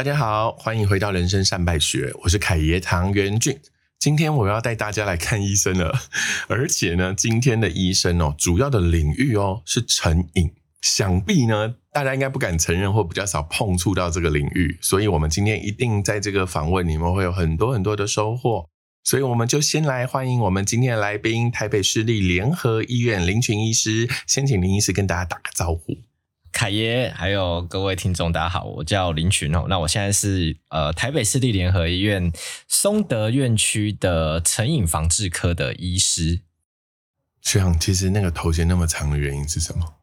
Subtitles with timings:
[0.00, 3.60] 大家好，欢迎回到人生善败学，我是凯爷唐元俊。
[3.98, 5.94] 今天我要带大家来看医生了，
[6.48, 10.50] 而且呢，今天的医生哦，主要的领域哦是成瘾。
[10.80, 18.64] 想必呢，大家应该不敢承认或比较少碰触到这个领域，所以我们今天一定在这个访问里面会有很多很多的收获。
[19.04, 24.08] 所以我们就先来欢迎我们今天的来宾——台北市立联合医院林群医师。
[24.26, 25.98] 先请林医师跟大家打个招呼。
[26.60, 29.64] 凯爷，还有各位听众，大家好，我叫林群哦。
[29.66, 32.30] 那我现在是呃台北市立联合医院
[32.68, 36.42] 松德院区的成瘾防治科的医师。
[37.40, 39.94] 学长，其实那个头衔那么长的原因是什么？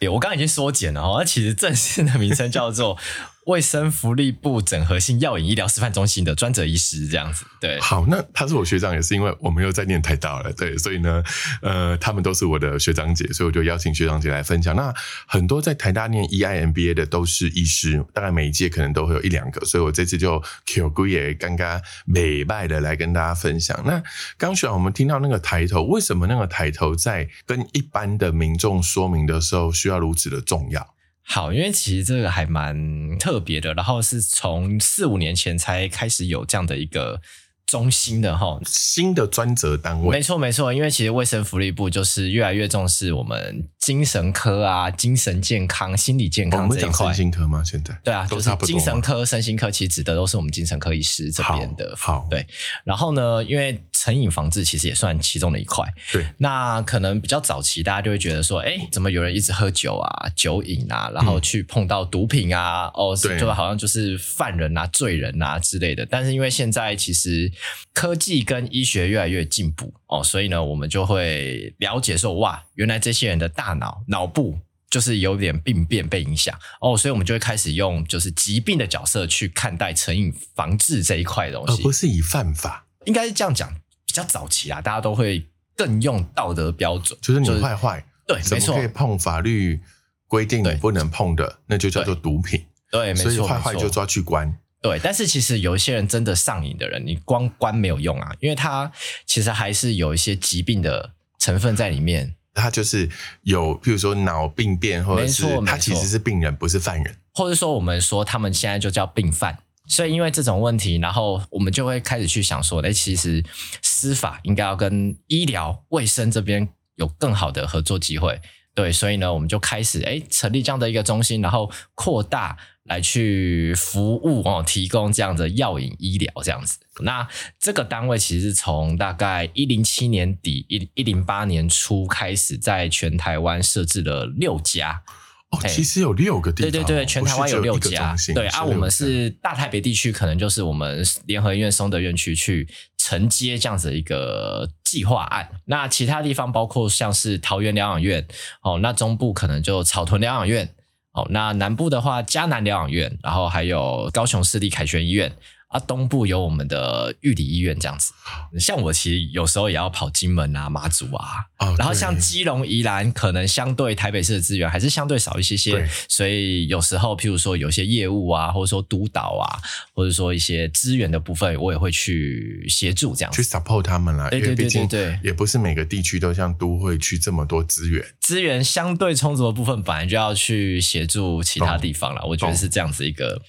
[0.00, 1.16] 对，我刚刚已经缩减了哦。
[1.20, 2.98] 那其实正式的名称叫做。
[3.46, 7.80] 卫生福利部整合性药引医疗示范中心的专责医师这样子，对。
[7.80, 11.22] 好，那他是我学长，也是因为我们又在念台大了，对，所以呢，
[11.60, 14.76] 呃，他们都是我的学长姐，所以我就邀请学长姐来分享。
[14.76, 14.94] 那
[15.26, 23.82] 很多在台大念 EIMBA 的都是医师，大概每一届可能都会有一两个，所以我这次就 Q 姑也刚刚美拜的来跟大家分享。
[23.84, 24.00] 那
[24.38, 30.94] 刚学长，我们听到那个抬头，为什么那个抬头在跟一般的民众说明的时候需要如此的重要？
[31.22, 37.20] 好，因为其实这个还蛮特别的，然后是从四五年前才开始有这样的一个。
[37.66, 47.06] 中心的哈，新的专责单位，没错没错，因为其实卫生福利部就是越来越重视我们精神科啊、精神健康、心理健康这一块。
[47.06, 47.62] 身心科吗？
[47.64, 51.94] 现在对啊，就是精神科、身心科，其实指的都是我们精神科医师这边的。
[51.96, 52.46] 好，对。
[52.84, 55.82] 然后呢，因为成瘾防治其实也算其中的一块。
[56.12, 56.26] 对。
[56.36, 66.04] 那可能比较早期，大家就会觉得说，哎，怎么有人一直喝酒啊、酒瘾啊，然后去碰到毒品啊，哦，就好像就是犯人啊、罪人啊之类的。
[66.04, 67.50] 但是因为现在其实
[67.92, 74.58] 科技跟医学越来越进步哦，所以呢，我们就会了解说，哇，原来这些人的大脑脑部
[74.90, 83.72] 就是有点病变被影响哦，所以我们就会开始用就是疾病的角色去看待成瘾防治这一块东西，而不是以犯法，应该是这样讲，
[84.06, 89.80] 比较早期啊，大家都会更用道德标准，就是你坏坏，对，没错，可以碰法律
[90.28, 94.58] 规定你不能碰的，那就叫做毒品，对，没错坏坏就抓去关。
[94.82, 98.90] 对，但是其实有一些人真的上瘾的人，你光关没有用啊，因为他
[99.24, 102.34] 其实还是有一些疾病的成分在里面。
[102.54, 103.08] 他就是
[103.42, 109.56] 有，譬如说脑病变，或者是他其实是病人，不是犯人，或者说我们说他们现在就叫病犯。
[109.86, 113.42] 所以因为这种问题，然后我们就会开始去想说，哎，其实
[113.82, 118.40] 司法应该要跟医疗卫生这边有更好的合作机会。
[118.74, 126.78] 对，所以呢，我们就开始哎成立这样的一个中心，然后扩大来去服务哦，提供这样的药引医疗这样子。
[127.00, 127.26] 那
[127.58, 135.02] 这个单位其实从大概一零七年底一一零八年初开始，在全台湾设置了六家。
[135.50, 138.16] 哦，其实有六个地方，对对对，全台湾有六家。
[138.34, 142.68] 对啊，我们是大台北地区，可能就是我们联合医院松德院区去。
[143.04, 148.24] 承接这样子一个计划案，那其他地方包括像是桃园疗养院，
[148.62, 150.72] 哦，那中部可能就草屯疗养院，
[151.12, 155.30] 哦，那南部的话嘉南疗养院，然后还有高雄市立凯旋医院。
[155.72, 158.12] 啊，东部有我们的玉里医院这样子，
[158.60, 161.46] 像我其实有时候也要跑金门啊、马祖啊，
[161.78, 169.58] 然后像基隆、宜兰，可能相对台北市的资源还是相对少一些些，所以有时候譬如说有些业务啊，或者说督导啊，
[169.94, 174.28] 或者说一些资源的部分，我也会去协助这样去 support 他们啦。
[174.28, 182.22] 对对对对对，也不是每个地区都像都会去这么多资源，资源相对充足的部分，本来就要去协助其他地方了。
[182.26, 183.40] 我觉得是这样子一个。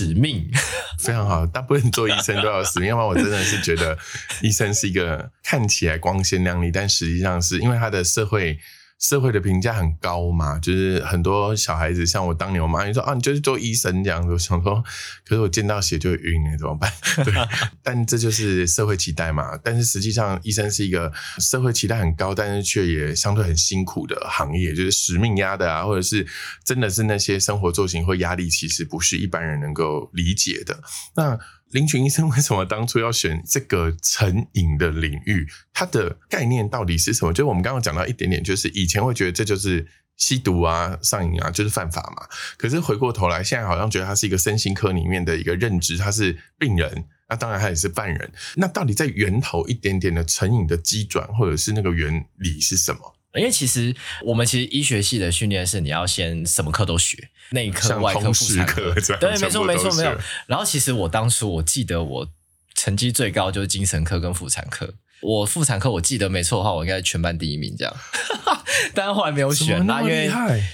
[0.00, 0.50] 使命
[1.04, 3.98] 非常好，大部分做医生都要使命， 要不然我真的是觉得
[4.40, 8.58] 医生是一个看起来光鲜亮丽，但实际上是因为他的社会。
[9.00, 14.84] 社会的评价很高嘛，就是很多小孩子，像我当年我妈就说啊，你就是做医生这样子，想说，
[15.26, 16.92] 可是我见到血就晕了，怎么办？
[17.24, 17.34] 对，
[17.82, 19.58] 但这就是社会期待嘛。
[19.64, 26.26] 但是实际上，医生是一个社会期待很高，但是却也相对很辛苦的行业，就是使命压的啊，或者是
[26.62, 30.78] 真的是那些生活作息或压力，其实不是一般人能够理解的。
[31.16, 31.38] 那。
[31.70, 35.48] 林群医生为什么当初要选这个成瘾的领域？
[35.72, 37.32] 它的概念到底是什么？
[37.32, 39.86] 就是我们刚刚讲到一点点，就是以前会觉得这就是
[40.16, 42.26] 吸毒啊、上瘾啊，就是犯法嘛。
[42.56, 48.32] 可是回过头来，现在好像觉得它是一个身心科里面的一个认知，他是病人，那当然他也是犯人。
[48.56, 53.14] 那到底在源头一点点的成瘾的机转，或者是那个原理是什么？
[53.34, 53.94] 因为其实
[54.24, 60.18] 我们其实医学系的训练是你要先什么课都学，内科、外科、妇产科，对，没错，没错，没有。
[60.46, 62.28] 然后其实我当初我记得我
[62.74, 64.94] 成绩最高就是精神科跟妇产科。
[65.22, 67.94] 我妇产科我记得没错的话，我应该是全班第一名这样。
[68.94, 70.30] 但是后来没有选，啦因为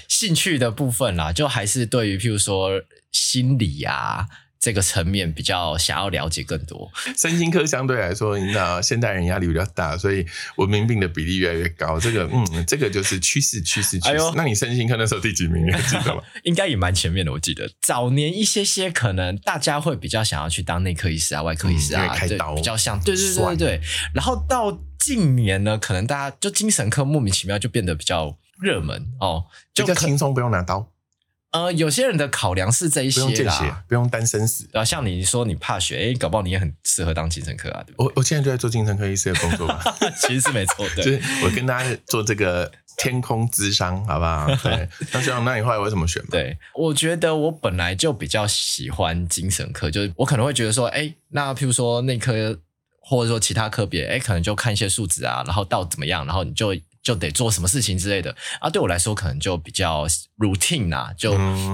[0.07, 2.81] 兴趣的部分啦，就还是对于譬如说
[3.11, 4.25] 心理啊。
[4.67, 6.91] 这个层面比较想要了解更多。
[7.15, 10.25] 身心科相对来说，你知道现代人压力比较大，所以
[10.57, 11.97] 文明病的比例越来越高。
[11.97, 14.17] 这个，嗯，这个就是趋势，趋势，趋势。
[14.35, 15.65] 那你身心科那时候第几名？
[15.65, 16.21] 你还记得吗？
[16.43, 22.99] 应该也蛮前面的，我记得早年一些些，可能大家会比较想要去当内科医师啊、外科医师啊，开刀比较像。
[22.99, 23.81] 对对对对对。
[24.13, 30.91] 然后到近年呢，可能大家就精神科莫名其妙就变得比较热门哦，就较轻松，不用拿刀。
[31.57, 34.67] 呃，有些人的考量是这一些啦，不用担生死。
[34.71, 37.83] 然后像你说你怕血，哎，搞不好你也很适合当精神科啊。
[37.97, 39.79] 我我现在就在做精神科医师的工作嘛，
[40.21, 40.87] 其实是没错。
[40.95, 44.47] 就是我跟大家做这个天空之商，好不好？
[44.61, 44.87] 对。
[45.11, 46.23] 那这样，那你后来为什么选？
[46.29, 52.59] 对，我觉得我本来就比较喜欢精神科，就是我可能会觉得说，哎，那譬如说内科
[52.99, 56.75] 或者说其他科别，哎，可能就看一些数值啊，然后到怎么样，然后你就。
[57.07, 60.05] 就得做什么事情之类的啊，对我来说可能就比较
[60.39, 61.31] routine 啊，就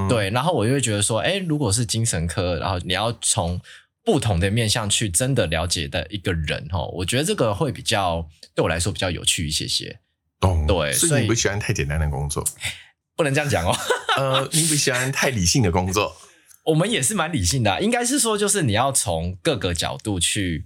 [0.08, 0.30] 对。
[0.30, 3.60] 然后我就会觉得说，哎，如果是精神科，然后你要从
[4.06, 10.02] 不同的面向去真的了解的一个人哦，我觉得这个会比较对我来说比较有趣一些些。
[10.40, 12.46] 懂对，所以你不喜欢太简单的工作，
[13.18, 13.76] 不能这样讲哦。
[14.16, 16.16] 呃，你不喜欢太理性的工作，
[16.66, 20.66] 我们也是蛮理性的，应该是说就是你要从各个角度去。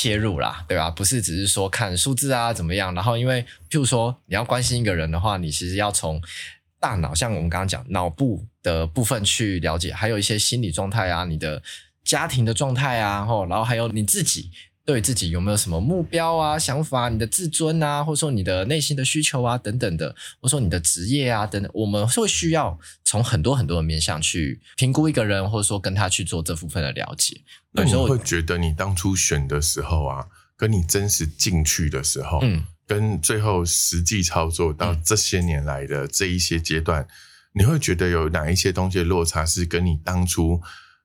[0.00, 0.88] 切入啦，对吧？
[0.88, 6.18] 不是只是说看数字啊怎么样，然后因为譬如说你要关心一个人的话，你其实要从
[6.78, 11.62] 大脑，像我们刚刚讲脑部的部分去了解，还有一些心理状态啊，你的
[12.02, 14.50] 家庭的状态啊，后然后还有你自己。
[14.90, 17.08] 对自己有没有什么目标啊、想法？
[17.08, 20.08] 你的自尊啊，或者说你的内心的需求啊，等等的，
[20.40, 27.40] 或者说你的职业啊，等等，我们会需要从很多很多的面向去评估一个人，或者说跟他去做这部分的了解。
[27.70, 30.26] 那你会觉得你当初选的时候啊，
[30.56, 37.06] 跟你真实进去的时候，嗯，跟最后实际操作到这些年来的这一些阶段，
[37.52, 40.60] 你会觉得有哪一些东西的落差是跟你当初？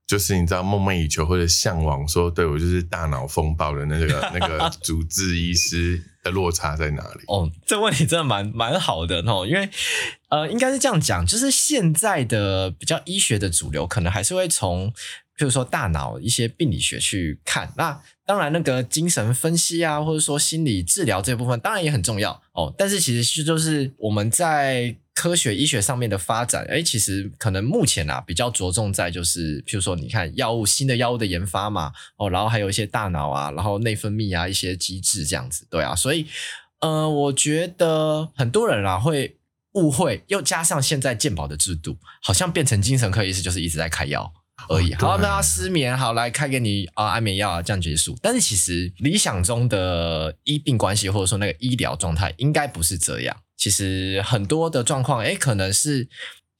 [0.07, 7.21] 就是你知道梦寐以求或者向往说，对我就是大脑风暴的那个那个 主治医师的落差在哪里？
[7.27, 9.67] 哦，这问题真的蛮蛮好的哦，因为
[10.29, 14.91] 呃，应该是这样讲，就是现在的比较医学的主流，可能还是会从
[15.37, 17.73] 譬如说大脑一些病理学去看。
[17.75, 22.71] 那当然，那个精神分析啊，或者说心理治疗这部分，当然也很重要哦。
[22.77, 24.95] 但是其实是就是我们在。
[25.15, 36.27] 科学医学上面的发展，哎，其实可能目前啊比较着重在就是，譬如说你看药物新的药物的研发嘛，哦，然后还有一些大脑啊，然后内分泌啊一些机制这样子，对啊，所以
[36.81, 39.37] 呃，我觉得很多人啊会
[39.71, 44.33] 误会，又加上现在健保的制度，好像变成精神科医师就是一直在开药。
[44.69, 44.93] 而已。
[44.95, 48.17] 好，那失眠好来开给你啊安眠药啊这样结束。
[48.21, 53.35] 但是其实理想中的医病关系或者说那个医疗状态应该不是这样。
[53.57, 56.07] 其实很多的状况，哎，可能是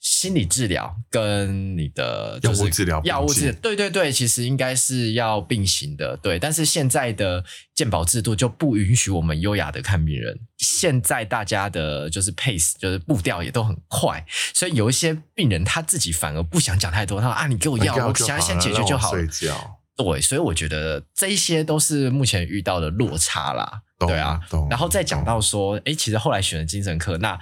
[0.05, 6.37] 心理治疗跟你的药物治疗，药物治，对对对，其实应该是要并行的，对。
[6.37, 7.43] 但是现在的
[7.73, 10.39] 健保制度就不允许我们优雅的看病人。
[10.59, 14.23] 现在大家的就是 pace，就是步调也都很快，
[14.53, 19.27] 所以有一些病人他自己反而不想讲太多，他说啊，你给我药，我想要先解决就好了。
[19.27, 19.79] 睡觉。
[19.97, 23.81] 对，所以我觉得这一些都是目前遇到的落差啦。
[23.97, 24.39] 对啊，
[24.69, 27.39] 然后再讲到说，哎，其实后来选了精神科，那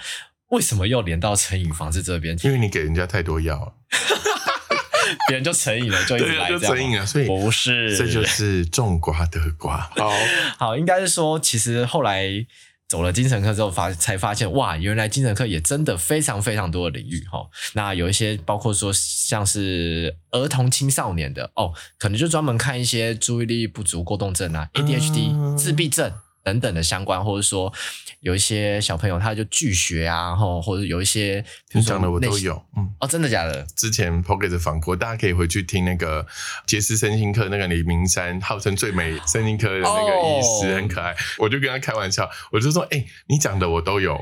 [0.54, 2.38] 为什么又连到成瘾房子这边？
[2.44, 3.74] 因为你给人家太多药了，
[5.28, 7.06] 别人就成瘾了，就一直来就成瘾了。
[7.06, 9.90] 所以不是，这就是种瓜得瓜。
[9.98, 10.12] 好
[10.58, 12.46] 好，应该是说，其实后来。
[12.86, 17.40] 走了精神科之后，发才发现哇，原来精神科也真的非常非常多的领域哈。
[17.74, 26.14] 那有一些包括说像是儿童青少年的哦，可能就专门看一些注意力不足过动症啊、ADHD、自闭症。
[26.44, 27.72] 等等的相关，或者说
[28.20, 33.66] 有一些小朋友他就拒学啊，然后或者有一些你讲的我都有，嗯，哦，真的假的？
[33.76, 36.26] 之前 p o c k e t 访过，大家可以回去听那个
[36.68, 41.16] 杰斯身心科那个李明山，号称最美身心科的那个医师，很可爱。
[41.38, 44.20] 我就跟他开玩笑，我就说，哎，你讲的我都有。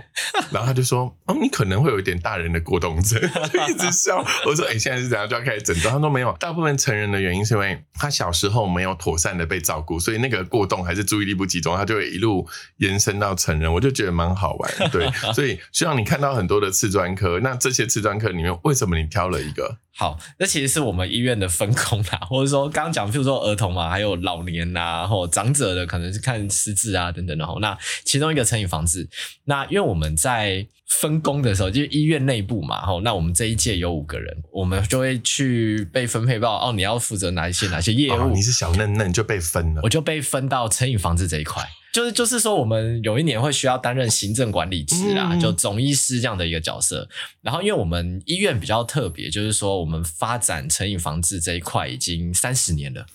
[0.51, 3.19] 然后他就说，哦，你可能会有一点大人的过动症，
[3.51, 4.23] 就一直笑。
[4.45, 5.95] 我说，哎，现在是怎样就要开始诊断？
[5.95, 12.10] 他说没有，大部分成人的原因是因为他小时候没有妥善的被照顾，所以那个过动还是注意力不集中，他就会。
[12.11, 14.91] 一路延伸到成人，我就觉得蛮好玩。
[14.91, 17.39] 对， 所以希望你看到很多的次专科。
[17.39, 19.77] 那这些次专科里面，为什么你挑了一个？
[19.93, 27.45] 好，那其实是我们医院的分工啦， 或者说刚刚讲，譬如说儿童嘛，还有老年呐，或长者的，可能是看失智啊等等的。
[27.59, 29.07] 那其中一个成瘾防治，
[29.45, 38.29] 那因为我们在分工的时候，就医院内部嘛，吼，那我们这一届有五个人，我们就会去被分配到哦，你要负责哪一些哪些业务？
[38.29, 41.63] 你是小嫩嫩就被分了，我就被分到成瘾防治这一块。
[41.93, 47.05] 就是就是说，我们有一年会需要担任行政管理职啦，嗯就总医师这样的一个角色。
[47.41, 53.05] 然后，因为我们医院比较特别，就是说我们发展成瘾防治这一块已经三十年了。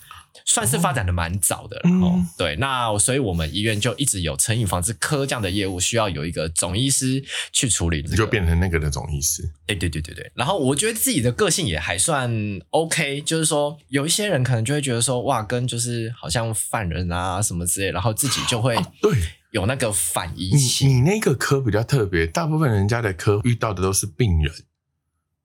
[0.45, 7.21] 算是发展的蛮早的了嗯哦，对，那所以我们医院就一直有成瘾防治科这样的业务，需要有一个总医师
[7.51, 9.49] 去处理、这个，你就变成那个的总医师。
[9.65, 12.31] 对对对对对，然后我觉得自己的个性也还算
[12.69, 19.11] OK，就是说有一些人可能就会觉得说，哇，跟就是好像犯人啊什么之类，然后自己就会对
[19.51, 20.87] 有那个反移你，情。
[20.87, 24.53] 你那个科比较特别，大部分人家的科遇到的都是病人，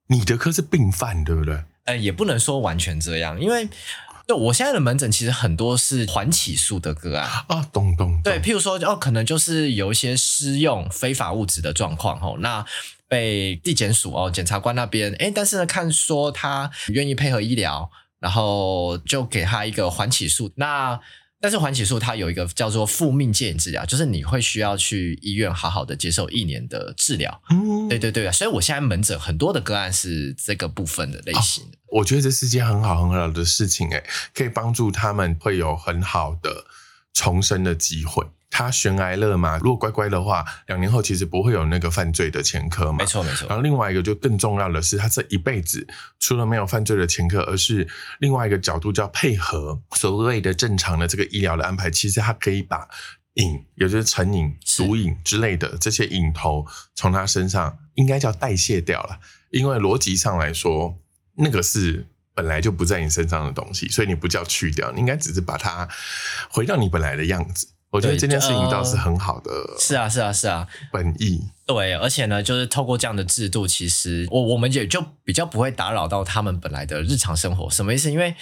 [0.07, 1.63] 你的科是病犯，对不对？
[1.85, 3.67] 呃，也不能说完全这样，因为
[4.25, 7.29] 对我现在的门诊其实很多是缓起诉的个案。
[7.47, 12.65] 啊，懂懂对，譬如说，哦，可能就是有一些施用非法物质的状况，哦，那
[13.09, 20.49] 被地检署哦检察官那边，诶，但是呢，看说他愿意配合医疗，然后就给他一个缓起诉。
[20.55, 20.99] 那
[21.43, 27.43] 但是环起素它有一个叫做复命戒瘾治疗，就是你会需要去医院好好的接受一年的治疗。
[27.49, 31.77] 嗯，对对对，所以我现在门诊很多的个案是这个部分的类型的。
[31.87, 34.01] 我觉得这是件很好很好的事情，哎，
[34.33, 36.63] 可以帮助他们会有很好的
[37.13, 38.25] 重生的机会。
[38.53, 42.99] 他悬崖勒马，如果乖乖的话，两年后其实不会有那个犯罪的前科嘛。
[42.99, 45.87] 没错没错然，后另外一个就更重要的是，他这一辈子
[46.19, 47.87] 除了没有犯罪的前科，而是
[48.19, 51.89] 另外一个角度叫配合所谓的正常的这个医疗的安排。
[51.89, 52.87] 其实他可以把
[53.33, 59.19] 瘾，也就是成瘾、是毒瘾之类的这些瘾头从他身上应该叫代谢掉了，
[59.49, 60.99] 因为逻辑上来说，
[61.37, 62.05] 那个是。
[62.35, 65.87] 本来就不在你身上的东西，所以你不叫去掉，你应该只是把它
[66.49, 67.67] 回到你本来的样子。
[67.93, 71.39] 我觉得对这件事情呃倒是很好的是啊是啊是啊，本意。
[71.65, 77.69] 对，而且呢，就是透过这样的制度，其实我我们也就比较不会打扰到他们本来的日常生活。
[77.69, 78.11] 什么意思？
[78.11, 78.35] 因为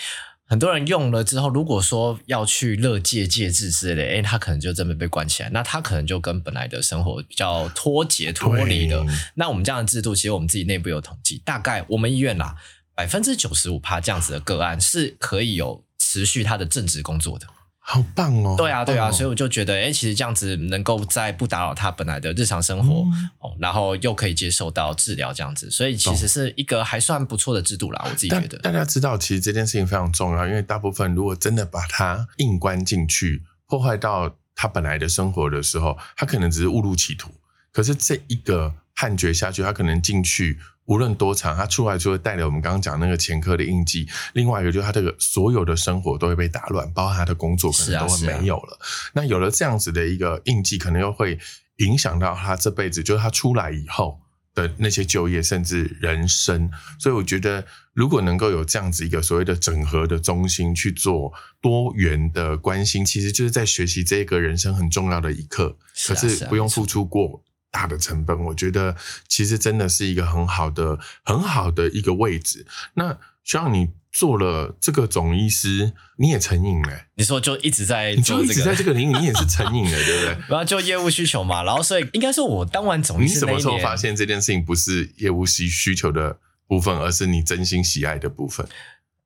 [0.48, 9.05] 很多人用了之后，如果说要去乐戒戒治之类的，诶，他可能就真的被关起来，那他可能就跟本来的生活比较脱节脱离了。
[9.36, 12.55] 那我们这样的制度，其实我们自己内部有统计，大概我们医院啦，
[12.96, 17.46] 百分之九十五趴这样子的个案是可以有持续他的正职工作的。
[17.84, 18.56] 好棒哦！
[18.58, 28.58] 对啊，对啊，哦所以我就觉得，哎，其实这样子能够在不打扰他本来的日常生活、嗯哦，然后又可以接受到治疗，这样子，所以其实是一个还算不错的制度啦，我自己觉得。
[28.60, 37.32] 大家知道，其实这件事情非常重要，因为大部分如果真的把它硬关进去，破坏到他本来的生活的时候，他可能只是误入歧途。
[37.72, 44.08] 可是这一个判决下去，他可能进去无论多长，他出来就会带了我们刚刚讲那个前科的印记。
[44.34, 48.80] 另外一个就是他这个所有的生活都会被打乱，包括他的工作可能都会没有了。
[49.14, 51.40] 那有了这样子的一个印记，可能又会
[51.78, 54.20] 影响到他这辈子，就是他出来以后。
[54.54, 56.70] 的那些就业甚至人生，
[57.00, 65.78] 所以我觉得如果能够有这样子一个所谓的整合的中心去做多元的关心，其实就是在学习这个人生很重要的一课。
[65.94, 68.96] 是啊可是不用付出过大的成本，我觉得
[69.28, 72.68] 其实真的是一个很好的、很好的一个位置。
[72.96, 80.38] 那需要你做了这个总医师，你也成瘾了、你说就一直在做这个，一直在这个领域，你也是成瘾了，对不对？
[80.50, 86.38] 然后就业务需求嘛，然后所以应该说，我当完总医师你什么时候发现这件事情不是业务需需求的
[86.68, 88.68] 部分，而是你真心喜爱的部分？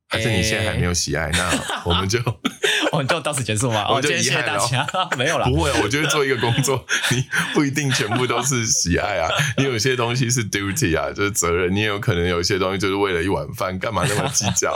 [0.08, 1.32] 还是你现在还没有喜爱？
[1.32, 2.20] 那我们就
[2.96, 3.86] 哦，你就到此结束吗？
[3.90, 4.88] 我哦，就谢谢大家，
[5.18, 5.56] 没有啦不。
[5.62, 5.72] 会。
[5.84, 7.24] 我觉得做一个工作，你
[7.54, 11.74] 不一定全部都是喜爱啊， 你有些东西是 duty 啊，就是责任。
[11.74, 14.76] 你也有可能有些东西就是为了一碗饭，干嘛那么计较？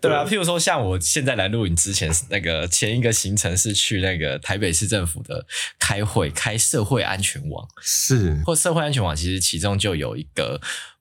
[0.00, 5.44] 对啊，譬如说像我现在来录影之前，那个前一个行程是去那个台北市政府的
[5.78, 10.60] 开会，开社会安全网，是或社会安全网，其实其中就有一个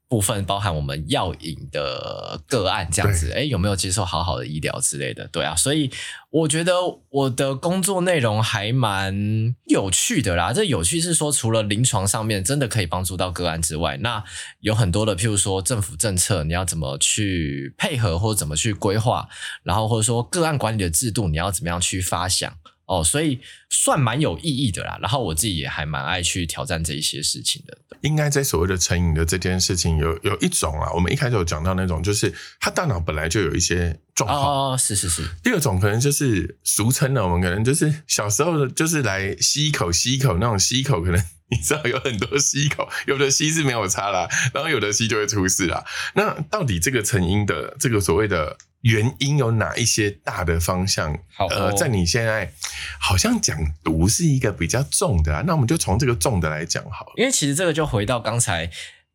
[0.09, 5.27] 部分包含我们药引的个案，这样子，哎，有没有接受好好的医疗之类的？
[5.27, 5.91] 对啊，所以
[6.29, 6.73] 我觉得
[7.09, 10.53] 我的工作内容还蛮有趣的啦。
[10.53, 14.23] 这有趣是说，除了临床上面真的可以帮助到个案之外，那
[14.61, 19.27] 有很多的，譬如说政府政策，你要怎么去配合，或者怎么去规划，
[19.63, 22.53] 然后或者说个案管理的制度，你要怎么样去发想。
[22.87, 23.39] 哦，所以
[23.69, 24.97] 算蛮有意义的啦。
[25.01, 27.77] 然后我自己也还蛮爱去挑战这一些事情的。
[28.01, 34.73] 应该在所谓的成瘾的这件事情有有一种啊，我们一开始有讲到那种，就是他大脑本来就有一些状况。
[34.73, 45.83] 哦，是是是，第二种可能就是俗称的，我们可能就是小时候的，就是来吸一口吸一口那种吸一口，可能你知道有很多吸一口，有的吸是没有差啦，然后有的吸就会出事啦。
[46.13, 51.17] 那到底这个成因的这个所谓的原因有哪一些大的方向？
[51.35, 52.51] 好呃，哦在你现在
[52.99, 57.13] 好像讲毒是一个比较重的啊，那我们就从这个重的来讲好了。
[57.17, 58.69] 因为其实这个就回到刚才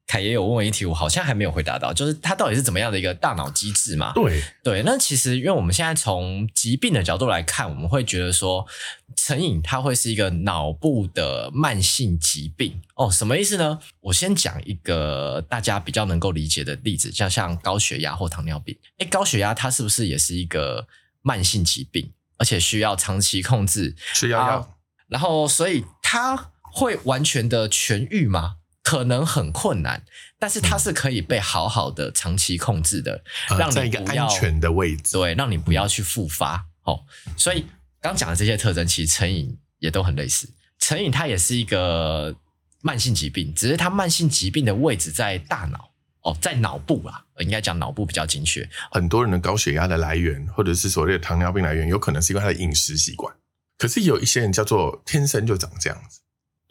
[0.06, 4.12] 凯爷有问我一题，我好像还没有回答到，就是它到底是怎么样的一个大脑机制嘛？
[4.12, 8.66] 对，对，那其实因为我们现在从疾病的角度来看，我们会觉得说
[9.16, 13.10] 成瘾它会是一个脑部的慢性疾病哦。
[13.10, 13.78] 什么意思呢？
[14.00, 18.76] 我先讲一个大家比较能够理解的例子，像像高血压或糖尿病。
[18.98, 20.86] 哎，高血压它是不是也是一个
[21.22, 24.78] 慢性疾病，而且需要长期控制吃药药？
[25.08, 28.56] 然后，所以它会完全的痊愈吗？
[28.82, 30.02] 可能很困难，
[30.38, 33.22] 但是它是可以被好好的长期控制的，
[33.58, 36.66] 让在一个安全的位置，对，让你不要去复发。
[36.82, 37.04] 哦，
[37.36, 37.64] 所以
[38.00, 40.48] 刚讲的这些特征，其实成瘾也都很类似。
[40.80, 42.34] 成瘾它也是一个
[42.80, 48.68] 慢性疾病，只是它慢性疾病的位置在大脑，哦，在脑部啊，应该讲脑部比较精确。
[48.90, 53.32] 很多人的高血压的来源，或者是所谓的糖尿病来源，有可能是因为他的饮食习惯。
[53.78, 56.21] 可是有一些人叫做天生就长这样子。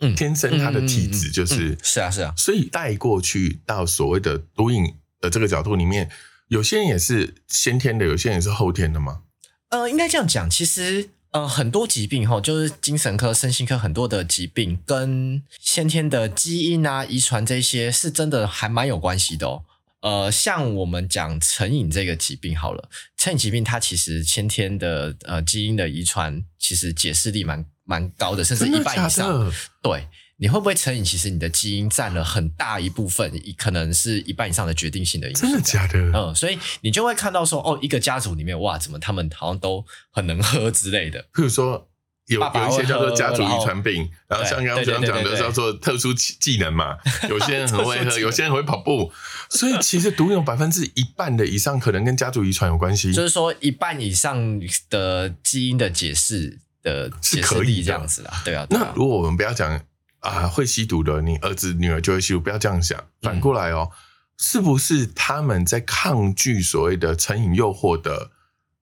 [0.04, 4.84] 嗯，天生他的体质就是是啊是啊，所以带过去到所谓的毒瘾
[5.20, 6.10] 的这个角度里面，
[6.48, 9.22] 有些人也是先天的，有些人也是后天的吗？
[9.70, 19.64] 呃，应该这样讲，其实呃很多疾病哈，就是精神科、身心科很多的疾病跟先天的基因啊、遗传这些是真的还蛮有关系的哦。
[20.02, 27.64] 呃，像我们讲成瘾这个疾病好了，成瘾疾病它其实先天的呃基因的遗传其实解释力蛮。
[27.92, 29.52] 蛮高的，甚至一半以上。
[29.82, 30.08] 对，
[30.38, 31.04] 你会不会成瘾？
[31.04, 35.42] 其实你的基因占了很大一部分，可能是一半以上的决定性的因素。
[35.42, 36.00] 真的假的？
[36.14, 41.20] 嗯，所以你就会看到说，哦，一个家族里面，哇，怎么他们好像都很能喝之类的。
[41.34, 41.90] 譬如说，
[42.28, 46.96] 有有一些叫做家族遗传病，然后像刚刚讲讲的叫做特殊技能嘛，
[47.28, 49.12] 有些人很会喝， 有些人会跑步。
[49.50, 53.12] 所以其实毒有百分之一半的以上可能跟家族遗传有关系。
[53.12, 56.62] 就是说，一半以上的基因的解释。
[56.84, 58.66] 的是可以这样子啊，对啊。
[58.70, 59.82] 那如果我们不要讲
[60.20, 63.02] 啊，会吸毒的，你儿子女儿就会吸毒，不要这样想。
[63.22, 63.90] 反过来哦，
[64.38, 68.32] 是不是他们在抗拒所谓的成瘾诱惑的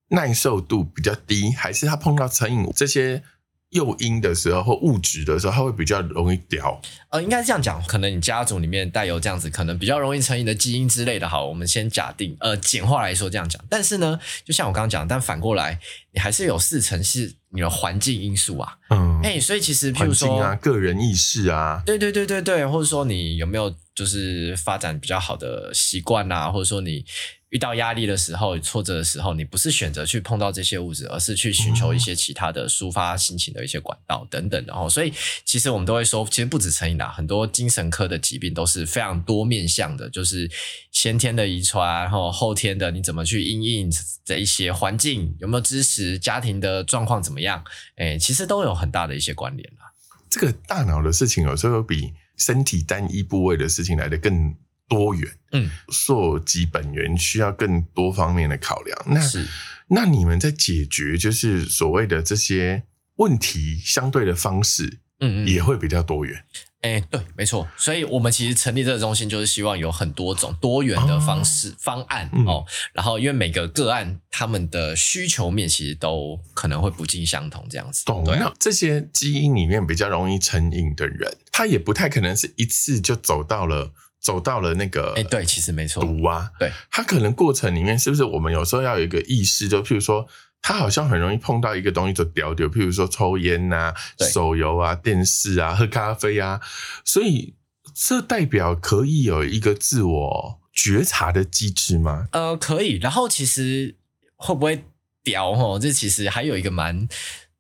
[0.10, 3.24] 耐受度比较低，还是他碰到成瘾这些？
[3.72, 6.82] 诱因的时候或物质的时候，它会比较容易掉。
[7.12, 11.30] 呃，应该是这样讲，可能你家族里面带有这样子，可能比较容易成瘾的基因之类的。
[11.30, 13.64] 好，我们先假定，呃，简化来说这样讲。
[13.70, 15.80] 但是呢，就像我刚刚讲，但反过来，
[16.14, 18.74] 你还是有四成是你的环境因素啊。
[18.90, 27.06] 嗯，哎，所以其实，譬如说啊，个人意识啊，对对对对对，或者说你有没有就是发展比较好的习惯啊，或者说你。
[27.52, 34.64] 遇到压力的时候、挫折的时候，你不是选择去碰到这些物质，而是去寻求一些其他的抒发心情的一些管道等等。
[34.68, 35.12] 然后，所以
[35.46, 40.48] 其实我们都会说，其实不止成瘾啦，很多精神科的疾病都是非常多面向的，就是
[40.92, 43.92] 先天的遗传，然后后天的你怎么去因应
[44.24, 47.64] 这一些环境有没有支持，家庭的状况怎么样？
[47.98, 49.92] 哎，其实都有很大的一些关联啦。
[50.30, 54.56] 这个大脑的事情有时候比身体单一部位的事情来的更。
[54.90, 59.00] 多元，嗯，溯及本源需要更多方面的考量。
[59.06, 59.48] 那是，
[59.90, 62.82] 那你们在解决就是所谓的这些
[63.18, 66.44] 问题相对的方式，嗯嗯，也会比较多元。
[66.82, 67.68] 哎，对，没错。
[67.76, 72.66] 所以我们其实成立这个中心，就是希望有很多种多元的方式方案哦。
[72.94, 78.06] 然后，因为每个个案他们的需求面其实都可能会不尽相同，这样子。
[78.06, 78.24] 懂。
[78.26, 83.92] 那这些基因里面比较容易成瘾的人，他也不太可能是一次就走到了。
[84.22, 90.28] 走到了那个，哎，对，其实没错，毒啊，对，他可能过程里面是不是我们有时候要有一个意识，就譬如说，
[90.62, 93.94] 他好像很容易碰到一个东西就掉掉，譬如说抽烟呐、
[94.34, 96.62] 手游啊、电视啊、喝咖啡啊，
[97.04, 97.56] 所以
[97.94, 102.28] 这代表可以有一个自我觉察的机制吗？
[102.32, 102.98] 呃，可以。
[103.00, 103.96] 然后其实
[104.36, 104.86] 会不会
[105.24, 105.50] 掉？
[105.52, 107.08] 哦，这其实还有一个蛮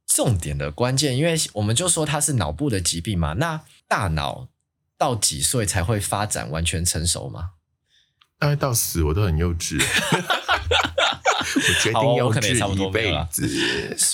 [0.07, 4.49] 重点的关键，因为我们就说它是脑部的疾病嘛，那大脑。
[4.99, 7.51] 到几岁才会发展完全成熟吗？
[8.37, 9.81] 大概到死我都很幼稚。
[10.69, 13.47] 我决定幼稚一辈子。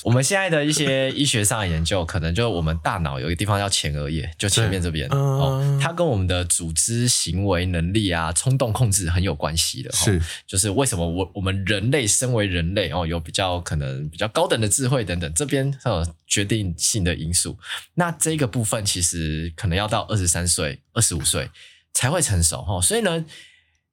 [0.03, 9.91] 我们现在的一些医学上的研究，可能就是我们大脑有一个地方叫前额叶，就前面这边哦，它跟我们的组织行为能力啊、冲动控制很有关系的。
[9.91, 17.57] 是，就是为什么我我们人类身为人类哦，有比较可能比较高等的智慧等等，这边有决定性的因素。
[17.95, 21.49] 那这个部分其实可能要到二十三岁、二十五岁
[21.93, 23.25] 才会成熟哈，所以呢。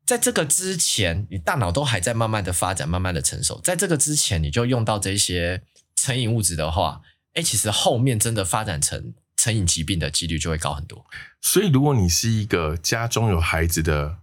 [0.04, 3.60] 在这个之前，你大脑都还在慢慢的发展，慢慢的成熟。
[3.62, 5.62] 在这个之前，你就用到这些
[5.94, 7.00] 成瘾物质的话，
[7.34, 11.06] 哎，其实后面真的发展成成瘾疾病的几率就会高很多。
[11.40, 14.18] 所以，如果你是一个家中有孩子的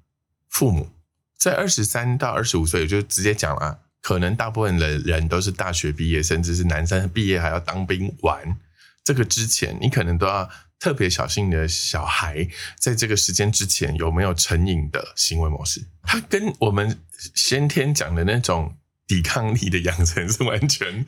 [0.50, 0.90] 父母，
[1.38, 8.58] 在二十三到二十五岁，就直接讲了，可能大部分的人都是大学毕业，甚至是男生毕业还要当兵完。
[9.04, 12.48] 这个之前，你可能都要特别小心你的小孩
[12.80, 15.86] 在这个时间之前有没有成瘾的行为模式。
[16.04, 17.00] 它跟我们
[17.36, 21.06] 先天讲的那种抵抗力的养成是完全。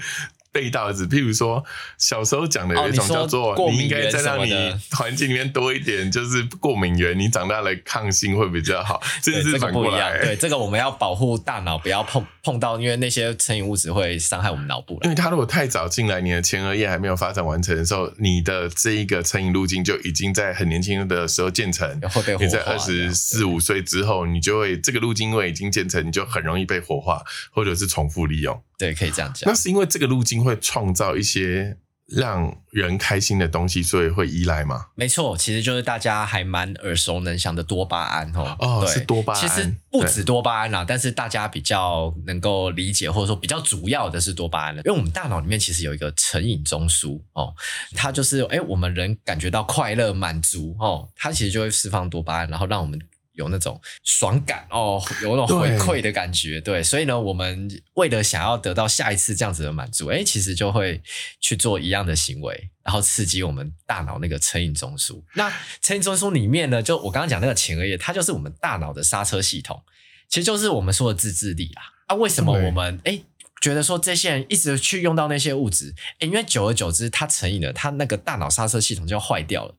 [0.52, 1.64] 背道子，譬如说
[1.98, 4.54] 小时候讲的有一种叫做，你应该再让你
[4.92, 9.02] 环境里面多一点，就是过敏源，你长大了抗性会比较好。
[9.24, 15.00] 这是反过来，对这个我们要保护大脑，不要碰碰到，因为那些成瘾物质会伤害我们脑部。
[15.04, 22.00] 因为它如果太早进来，你的前额叶还没有发展完成的时候，你的这一个成瘾路径就已经在很年轻的时候建成。
[22.02, 28.62] 会被你在二十四五岁之后，你就会这个路径因为已经建成，你就很容易被活化，或者是重复利用。
[28.82, 29.48] 对，可以这样讲。
[29.48, 34.88] 那是因为这个路径会创造一些让人开心的东西，所以会依赖吗？
[34.96, 38.56] 没错，其实就是大家还蛮耳熟能详的多巴胺哦。
[38.60, 39.40] 哦，是多巴胺。
[39.40, 44.82] 其实不止多巴胺啦，但是大家比较能够理解，或者说比较主要的是多巴胺了。
[44.84, 47.54] 因为我们大脑里面其实有一个成瘾中枢哦，
[47.96, 53.00] 它就是哎，我们人感觉到快乐满足哦，它其实就会释放多巴胺，然后让我们。
[53.34, 61.02] 有那种爽感哦， 有那种回馈的感觉，对，所以呢，我们为了想要得到下一次这样子的满足，哎，其实就会
[61.40, 65.24] 去做一样的行为，然后刺激我们大脑那个成瘾中枢。
[65.36, 69.82] 那成瘾中枢里面呢，就我刚刚讲那个前额叶，它就是我们大脑的刹车系统，
[70.28, 71.84] 其实就是我们说的自制力啊。
[72.08, 73.22] 啊，为什么我们哎
[73.62, 75.94] 觉得说这些人一直去用到那些物质？
[76.20, 79.76] 哎，因为久而久之，他成瘾了，他那个大脑刹车系统就要坏掉了。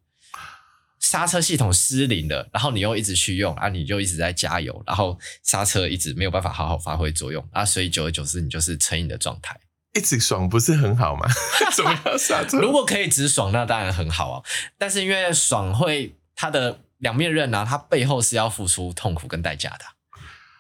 [1.13, 9.61] 刹车系统失灵了，然后你又一直去用啊，你就一直在加油，然后刹车一直没有办法好好发挥作用啊，所以久而久之你就是成瘾的状态。
[9.93, 11.29] 一直爽不是很好吗？
[11.77, 12.59] 怎么要刹车？
[12.59, 14.43] 如果可以直爽，那当然很好啊。
[14.79, 19.85] 但是因为爽会它的两面刃啊，它背后是要付出痛苦跟代价的，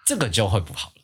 [0.04, 1.02] 这个就会不好了。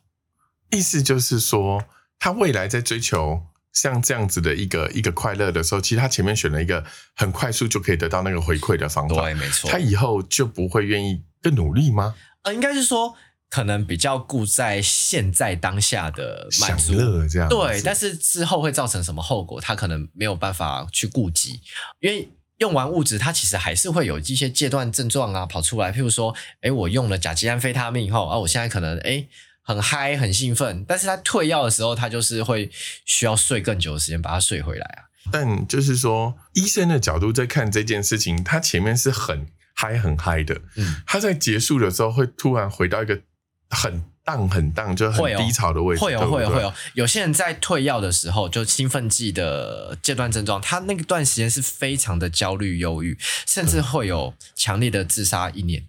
[0.76, 1.86] 意思就是说，
[2.18, 3.46] 他未来在追求。
[3.80, 9.70] 像这样子的一个一个快乐的时候，其实他前面选了一个很快速就可以得到那个回馈的方法，对，没错。
[9.70, 12.16] 他以后就不会愿意更努力吗？
[12.42, 13.14] 呃，应该是说，
[13.48, 16.92] 可能比较顾在现在当下的满足
[17.28, 17.80] 这样，对。
[17.82, 21.60] 但是之后会造成什么后果，他可能没有办法去顾及，
[22.00, 25.92] 因为用完物质，它其实还是会有一些戒断症状啊跑出来。
[25.92, 29.28] 譬如说，哎，我用了甲基安非他命以后，啊，我现在可能哎。
[29.68, 32.70] 很嗨，很兴奋，但是他退药的时候，他就是会
[33.04, 35.04] 需要睡更久的时间把它睡回来啊。
[35.30, 43.20] 但就是说，医生的角度在看这件事情，他前面是很嗨、很嗨的，嗯，他在结束的时候会突然回到一个
[43.68, 46.02] 很荡、很荡，就很低潮的位置。
[46.02, 46.72] 会有，会有，会有。
[46.94, 55.86] 有些人在退药的时候，就兴奋剂的戒断症状，他那个段时间是非常的焦虑、忧郁，甚至会有强烈的自杀意念。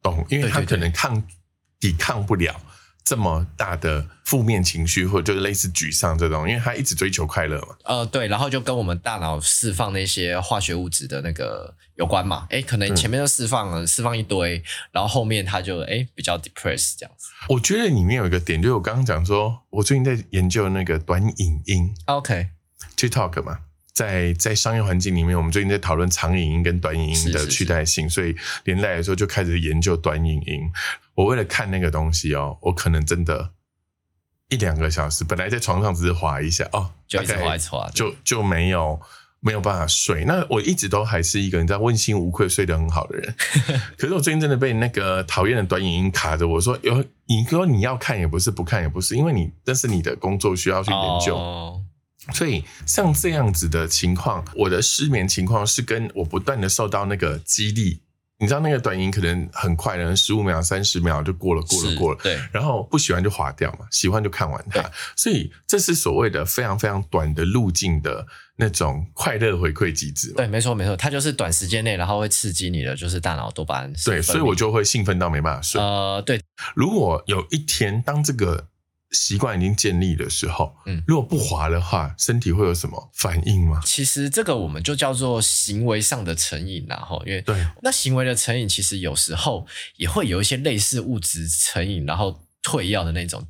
[0.00, 1.24] 懂，因为他可能抗
[1.80, 2.60] 抵抗不了。
[3.06, 7.76] 这么大的负面情绪，或者就是类似沮丧这种，因为他一直追求快乐嘛。
[7.84, 12.48] 呃，对，然后就跟我们大脑释放那些化学物质的那个有关嘛。
[12.50, 17.28] 哎，可能前面就释放了，释放一堆，然后后面他就哎比较 depressed 这样子。
[17.48, 23.60] 我觉得里面有一个点，就是我刚刚讲说，我最近在研究那个短影音，OK，TikTok 嘛。
[23.92, 30.70] 在在商业环境里面，我们最近在讨论长影音跟短影音的取代性，所以连带的时候就开始研究短影音。
[31.16, 33.50] 我为了看那个东西哦，我可能真的
[34.50, 39.00] 一两个小时，本来在床上只是滑一下哦，就一直滑一直滑，就就没有
[39.40, 40.24] 没有办法睡。
[40.24, 43.34] 那我一直都还是一个你知道问心无愧、睡得很好的人。
[43.98, 46.46] 可是我最近真的被那个讨厌的短影音卡着。
[46.46, 51.82] 我说有你说你要看也不是，不看也不是，因为你这是你的工作需要去研究。
[52.34, 58.02] 所以像这样子的情况，我的失眠情况是跟我不断的受到那个激励。
[58.38, 62.20] 你知道那个短音可能很快，可能十五秒、三十秒就过了，过了，过了。
[62.22, 62.38] 对。
[62.52, 64.82] 然后不喜欢就划掉嘛，喜欢就看完它。
[65.16, 70.32] 所以这是所谓的非常非常短的路径的那种快乐回馈机制。
[70.34, 73.92] 对，没错，没错，它就是短时间内，然后会刺激你的就是大脑多巴胺。
[74.04, 75.80] 对，所以我就会兴奋到没办法睡。
[75.80, 76.40] 呃，对。
[76.74, 78.68] 如果有一天当这个。
[79.12, 83.80] 习惯已经建立的时候，嗯，如果不滑的话，身体会有什么反应吗？
[83.84, 89.66] 其实这个我们就叫做行为上的成瘾然后因为对，那行为的成瘾其实有时候
[89.96, 93.46] 也会有一些类似物质成瘾，然后退药的那种，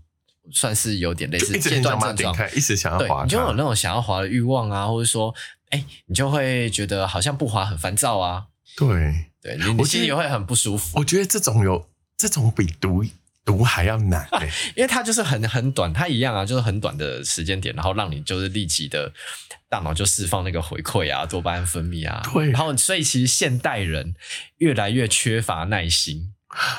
[0.52, 5.34] 算是有点类似阶段症状，一直想要滑，你就有那种想要滑的欲望啊，或者说，
[5.70, 10.98] 哎，你就会觉得好像不滑很烦躁啊，对，对你心里会很不舒服。
[10.98, 13.04] 我觉得这种有这种比毒。
[13.46, 14.28] 读还要难，
[14.76, 19.10] 因为它就是很很短，它一样啊，就是很短的时间点，然后让你就是立即的
[19.70, 24.14] 大脑就释放那个回馈啊，多巴胺分泌啊，对，然后所以其实现代人
[24.58, 26.34] 越来越缺乏耐心，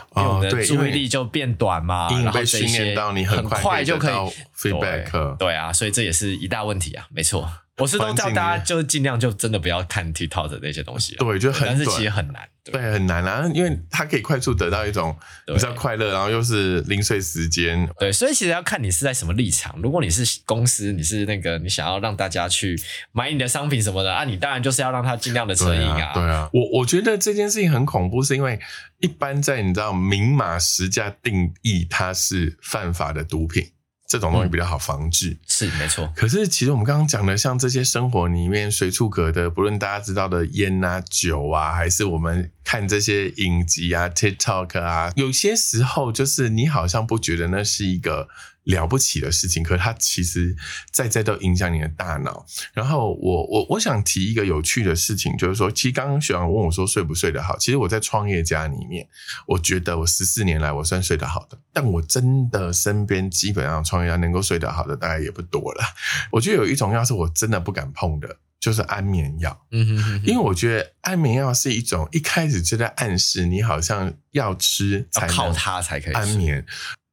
[0.09, 4.15] 我们的注意力就变短嘛，然后这些到你很快就可以
[4.55, 7.49] feedback，对啊，所以这也是一大问题啊，没错。
[7.77, 12.73] 我是都叫大家就尽量就真的不要看 TikTok 的那些东西了，对就很但是其实很难，对。
[12.73, 15.55] 对，很难啊，因为它可以快速得到一种对。
[15.55, 17.87] 比较快乐，然后又是零碎时间。
[17.99, 19.79] 对，所以其实要看你是在什么立场。
[19.81, 22.75] 如果你是公司，你是那个你想要让大家去
[23.11, 28.59] 买你的商品什么的啊，你当然就是要让它尽量的成瘾对啊，对啊，我我觉得这件事情很恐怖，是因为
[28.99, 33.69] 一般在你知道明码实价定义它是犯法的毒品，
[34.07, 35.37] 这种东西比较好防治。
[35.47, 48.29] 是没错，可是，其实我们刚刚讲的，像这些生活里面随处可得，不论大家知道的烟啊、酒啊，还是我们看这些影集啊、TikTok 啊，有些时候就是你好像不觉得那是一个
[48.67, 50.55] 了不起的事情，可它其实
[50.91, 52.45] 在在都影响你的大脑。
[52.73, 59.07] 然后我我我想提一个有趣的事情，就是说，其实刚刚学长问我说睡不睡得好，其实我在创业家里面，
[59.47, 65.83] 我觉得我十四年来我算睡得好的，但我真的身边基本上创业家能够睡得好的大概也不多了。
[66.31, 76.65] 我觉得有一种药是我真的不敢碰的，就是安眠药，嗯哼哼哼，因为我觉得安眠药是一种一开始就在暗示你好像要吃才要靠它才可以安眠。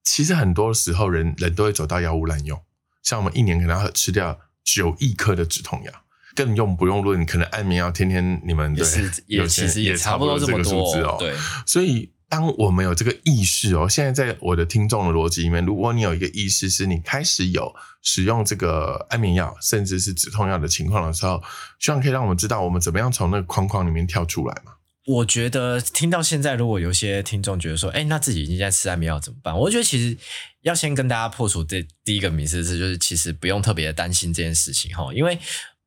[0.04, 2.62] 其实很多时候人人都会走到药物滥用，
[3.02, 5.92] 像我们一年可能要吃掉九亿颗的止痛药。
[6.36, 11.16] 更用不用论，可能安眠药天天你们对也是也有其实也差差不多这么这个数多字哦。
[11.16, 11.32] 对，
[11.64, 21.40] 所以当我们有这个意识哦，现在在我的听众的逻辑里面，如果你有一个意识是你开始有使用这个安眠药，甚至是止痛药的情况的时候，
[21.78, 24.72] 希望可以让我们知道我们怎么样从那个框框里面跳出来嘛。
[25.06, 29.56] 我觉得听到现在，如果有些听众觉得说，哎，那自己已经在吃安眠药怎么办？
[29.58, 30.16] 我觉得其实
[30.62, 35.38] 要先跟大家破除这第一个迷思是，就是其实不用特别担心这件事情哈，因为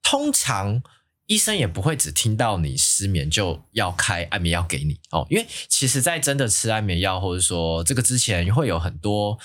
[0.04, 0.82] 通常
[1.26, 9.40] 医生也不会只听到你失眠就要开安眠药给你哦，因为其实，在真的吃安眠药或者说这个之前，会有很多。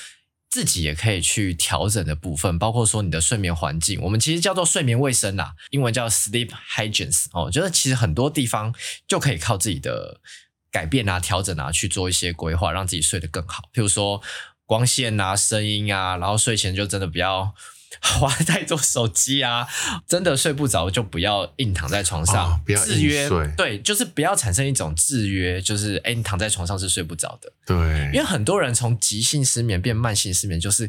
[0.53, 8.75] 自己也可以去调整的部分，包括说你的睡眠环境，我们其实叫做睡眠卫生啦，英文叫 sleep hygiene 哦，就是其实很多地方
[9.09, 10.21] 就可以靠自己的
[10.71, 13.71] 改变啊、调整啊去做一些规划，让自己睡得更好。
[13.73, 14.21] 譬如说
[14.67, 17.55] 光线啊、声音啊，然后睡前就真的不要
[18.01, 19.67] 花在做手机啊，
[20.07, 27.53] 真的睡不着就不要硬躺在床上，哦不要制约对，就是不要产生一种制约，就是哎，你躺在床上是睡不着的。
[27.67, 27.77] 对，
[28.13, 30.89] 因为很多人从急性失眠变慢性失眠，就是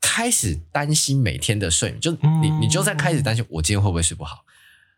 [0.00, 2.60] 开始担心每天的睡眠，就你嗯。
[2.60, 4.44] 你就在开始担心我今天会不会睡不好，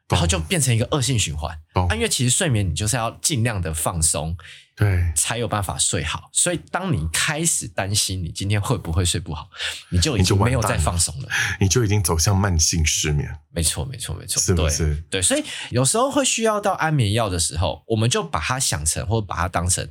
[0.08, 1.58] 然后就变成一个恶性循环。
[1.94, 4.36] 因为其实睡眠你就是要尽量的放松，
[4.74, 6.28] 对，才有办法睡好。
[6.32, 9.48] 所以当你开始担心你今天会不会睡不好，
[9.90, 11.28] 你就已经没有再放松了。
[11.60, 14.96] 你就已经走向慢性失眠，没错，没错，没错，是不是？
[15.08, 19.88] 对，所以有时候会需要到安眠药的时候，我们就把它想成或者把它当成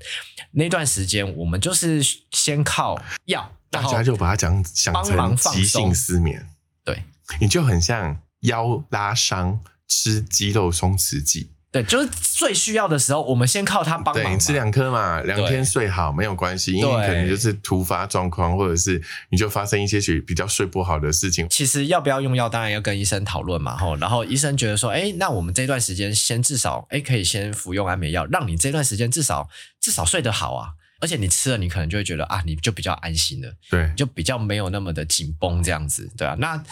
[0.52, 2.02] 那段时间，我们就是
[2.32, 6.50] 先靠药，大家就把它讲想成急性失眠，
[6.84, 7.04] 对。
[7.40, 11.50] 你就很像腰拉伤吃肌肉松弛剂。
[11.70, 14.24] 对，就是最需要的时候，我们先靠它帮忙。
[14.24, 21.46] 对你吃两颗嘛，两天睡好没有关系，因为可能就是突发状况，或者是你就发生一些许比较睡不好的事情。
[21.50, 23.98] 其实要不要用药，当然要跟医生讨论嘛，吼。
[23.98, 29.50] 然后医生觉得说，哎，那我们这段时间先至少，哎，可以先服用安眠药，让你这段时间至少
[29.82, 30.70] 至少睡得好啊。
[31.00, 36.36] 而且你吃了，你可能就会觉得啊，你就比较安心了，对，就比较没有那么的紧绷这样子，对啊。
[36.40, 36.64] 那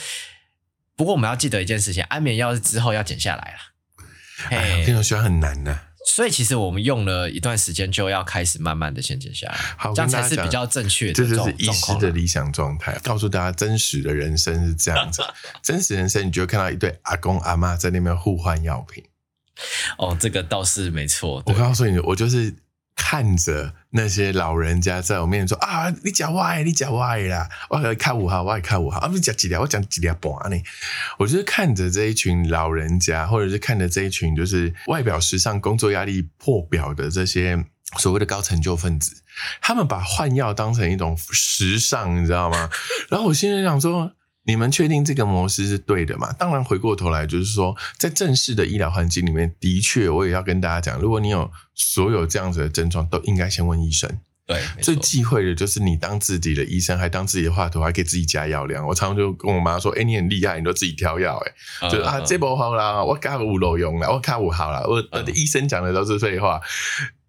[0.95, 3.57] 不过我们要记得一件事情，安眠药是之后要减下来了。
[4.49, 15.23] 哎这种学很难呢、所以其实我们用了一段时间，就要开始慢慢的先减下来，好这样才是比较正确的这就是医师的理想状态，告诉大家真实的人生是这样子。
[15.63, 19.03] 真实人生，你就会看到一对阿公阿妈在那边互换药品。
[19.97, 21.41] 哦，这个倒是没错。
[21.45, 22.53] 我告诉你，我就是
[22.95, 30.61] 看着那些老人家在我面前说啊，你讲我的，你讲我的啦，我来看五号，我来看五号，啊，你讲几条，我讲几条半呢？
[31.17, 37.65] 我就是看着这一群老人家，或者是看着这一群就是外表时尚、工作压力破表的这些
[37.97, 39.23] 所谓的高成就分子，
[39.61, 42.69] 他们把换药当成一种时尚，你知道吗？
[43.09, 44.11] 然后我现在想说。
[44.45, 46.31] 你们确定这个模式是对的吗？
[46.33, 54.09] 当然，回过头来就是说，在正式的医疗环境里面，的确，我也要跟大家讲，如果你有所有这样子的症状，都应该先问医生。
[54.47, 58.85] 对，最忌讳的就是你当自己的医生，还当自己的画图，还给自己加药量。
[58.85, 61.41] 我常常就跟我妈说：“哎、你很厉害，你都自己挑药。”
[61.81, 64.83] 哎，就是啊，嗯这不好啦，我卡五楼用啦，我卡五好啦。
[64.85, 66.61] 我我的医生讲的都是废话。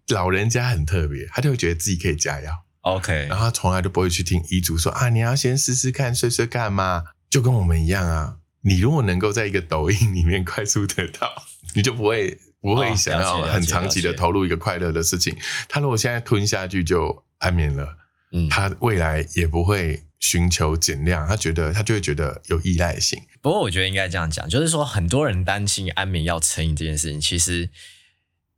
[0.09, 2.51] 老人家很特别，他就会觉得自己可以加药。
[2.81, 8.37] OK，然后他从来都不会去听医嘱说啊，你要先试试看，睡睡看嘛，就跟我们一样啊。
[8.61, 11.31] 你如果能够在一个抖音里面快速得到，
[11.75, 15.35] 你就不会不会哦想要很长期的投入一个快乐的事情。
[15.69, 17.97] 他如果现在吞下去就安眠了，
[18.31, 23.21] 嗯，他未来也不会寻求减量，他觉得他就会觉得有依赖性。
[23.41, 27.69] 不过我觉得应该这样讲，就是说很多人担心安眠药成瘾这件事情，其实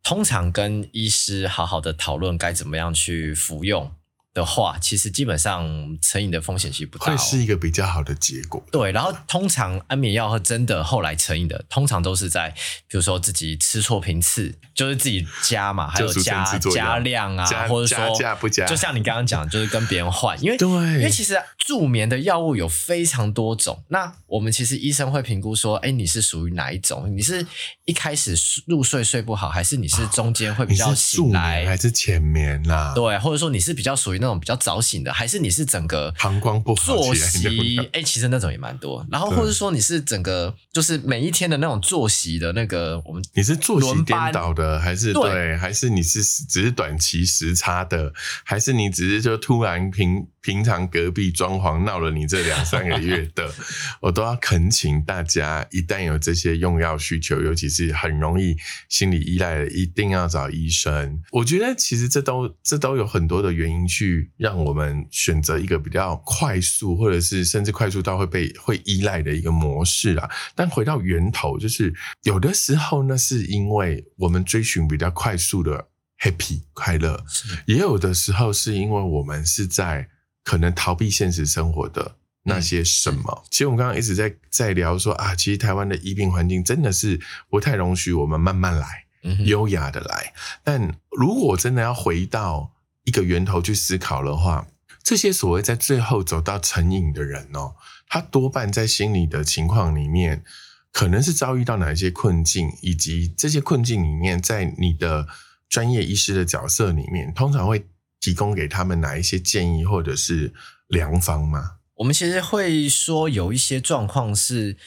[0.02, 3.92] 通常跟医师好好的讨论该怎么样去服用。
[4.40, 5.68] 的话，其实基本上
[6.02, 8.64] 成瘾的风险其实不大，会是一个比较好的结果。
[8.72, 12.50] 对，然后通常安眠药和真的后来成瘾的，通常都是在
[12.88, 27.14] 比如说自己吃错频次，就是自己加嘛， 还有加加量啊，或者说加不加，就像你刚刚讲，就是跟别人换，因为对，因为其实助眠的药物有非常多种，那我们其实医生会评估说，哎，你是属于哪一种？
[27.16, 27.46] 你是
[27.86, 28.36] 一开始
[28.68, 32.94] 入睡睡不好，还是你是中间会比较醒来，还是浅眠啦？
[32.96, 37.78] 对，或者说你是比较属于那种比较早醒的，还是你是整个膀胱不好作息？
[37.92, 39.06] 哎，其实那种也蛮多。
[39.12, 45.58] 然后或者说你是整个就是每一天的那种作息的那个，我们你是作息颠倒的，还是对？
[45.58, 48.14] 还是你是只是短期时差的？
[48.44, 53.52] 还是你只是就突然平平常隔壁装潢闹了你这两三个月的？
[54.02, 58.56] 我都要恳请大家，一旦有这些用药需求，尤其是很容易
[58.88, 61.22] 心理依赖的，一定要找医生。
[61.32, 70.30] 我觉得其实这都这都有很多的原因去让我们选择一个比较快速，或者是甚至快速到会被会依赖的一个模式啦。
[70.56, 75.88] 但回到源头，就是有的时候呢，是因为我们追寻比较快速的
[76.20, 77.24] happy 快乐，
[77.66, 80.08] 也有的时候是因为我们是在
[80.50, 83.44] 可能逃避现实生活的那些什么。
[83.52, 87.20] 其实我们刚刚一直在在聊说啊，其实台湾的医病环境真的是
[87.52, 89.06] 不太容许我们慢慢来，
[89.46, 90.34] 优雅的来。
[90.64, 92.72] 但如果真的要回到
[93.04, 94.66] 一个源头去思考的话，
[95.04, 97.76] 这些所谓在最后走到成瘾的人哦，
[98.08, 100.44] 他多半在心理的情况里面，
[100.92, 105.28] 可能是遭遇到哪一些困境，以及这些困境里面，在你的
[105.70, 107.86] 专业医师的角色里面，通常会
[108.20, 110.54] 提供给他们哪一些建议或者是
[110.88, 111.78] 良方吗？
[111.96, 114.78] 我们其实会说有一些状况是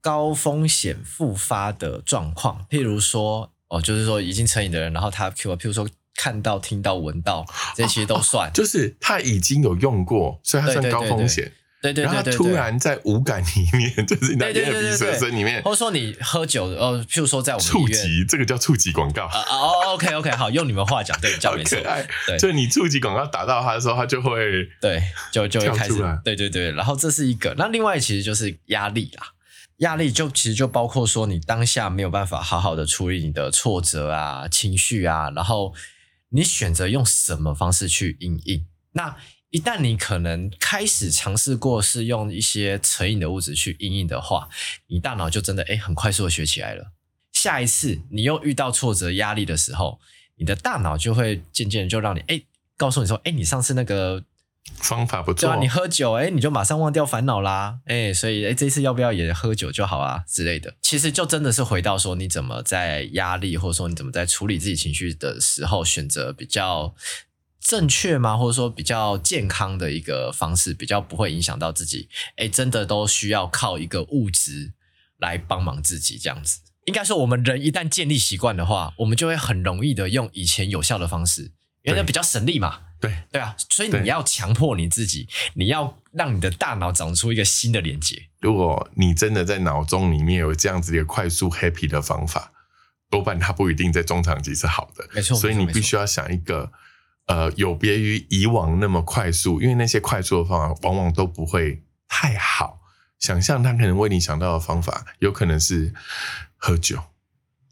[0.00, 5.88] 高风险复发的状况，譬如说哦，就是说已经成瘾的人，然后他 Q，譬如说。
[6.18, 8.50] 看到、听到、闻到，这些都算。
[8.54, 11.44] 就是他已经有用过，所以他算高风险。
[11.44, 11.52] 对对对。
[11.92, 19.26] 然后突然在无感里面，就是你的鼻舌声里面，或者说你喝酒，呃，譬如说在我们触及，这个叫触及广告。
[19.26, 21.78] 哦，OK OK，好，用你们话讲，对，叫没错。
[22.26, 25.94] 对，就你触及广告打到他的时候，他就会对，就就会开始。
[26.24, 27.54] 对对对，然后这是一个。
[27.56, 29.28] 那另外其实就是压力啦。
[29.78, 35.74] 压力就其实就包括说，你当下没有办法好好的处理你的挫折啊、情绪啊，然后。
[36.30, 38.66] 你选择用什么方式去应应？
[38.92, 39.16] 那
[39.50, 44.48] 一旦你可能开始尝试过是用一些成瘾的物质去应应的话，
[44.88, 46.92] 你大脑就真的诶很快速的学起来了。
[47.32, 50.00] 下一次你又遇到挫折压力的时候，
[50.36, 54.24] 你的大脑就会渐渐就让你诶告诉你说诶你上次那个。
[54.78, 60.74] 方法不错，你喝酒，诶，你就马上忘掉烦恼啦，诶，所以，诶，这次要不要也喝酒就好啊之类的？
[60.82, 66.92] 其实就真的是回到说，你怎么在压力，或者说你怎么在处理自己情绪的时候，选择比较
[67.66, 68.36] 正确吗？
[68.36, 72.08] 或者说比较健康的一个方式，比较不会影响到自己？
[72.36, 74.74] 哎，真的都需要靠一个物质
[75.18, 76.60] 来帮忙自己这样子。
[76.84, 81.50] 应该说，我们人一旦建立习惯的话，我们就会很容易的用以前有效的方式，
[81.82, 82.82] 因为比较省力嘛。
[83.00, 88.28] 对对啊，所以你要强迫你自己，你要让你的大脑长出一个新的连接。
[88.40, 92.52] 如果你真的在脑中里面有这样子一个快速 happy 的方法，
[93.10, 95.04] 多半它不一定在中长期是好的。
[95.12, 96.70] 没错，所以你必须要想一个
[97.26, 102.80] 呃，有别于以往那么快速，因为那些快速的方法往往都不会太好。
[103.18, 105.92] 想象他可能为你想到的方法，有可能是
[106.56, 106.98] 喝酒、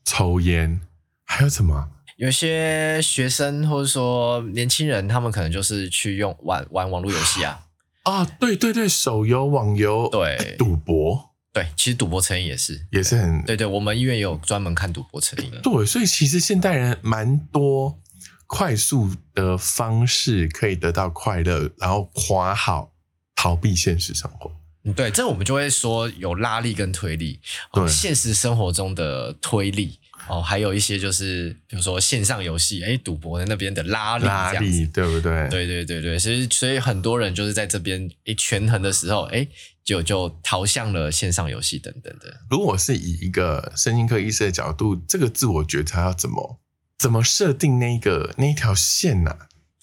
[0.05, 0.81] 抽烟，
[1.25, 1.91] 还有什么？
[2.17, 7.67] 有些学生或者说年轻人，他们可能就是去用玩玩网络游戏啊
[8.05, 17.99] 啊，对对对，手游、网游，对，赌博，对，其实赌博成瘾也是也是很对对，我们医院也有专门看赌博成瘾的，对，所以其实现代人蛮多
[18.47, 22.93] 快速的方式可以得到快乐，然后夸好
[23.35, 24.53] 逃避现实生活。
[24.85, 27.41] 嗯，对，这我们就会说有拉力跟推力，
[27.73, 29.99] 对，现实生活中的推力。
[30.27, 35.49] 哦，还有一些就是，比如说线上游戏，哎，赌博的那边的拉力，拉力，对不对？
[35.51, 39.47] 对对对对，所以所以很多人就是在这边一权衡的时候，哎，
[39.85, 42.41] 就就逃向了线上游戏等等的。
[42.49, 46.59] 如果是以一个身心科医师的角度，这个自我觉察要怎么
[46.99, 49.37] 怎么设定那个那一条线呢？